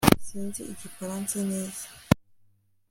[0.27, 1.85] sinzi igifaransa neza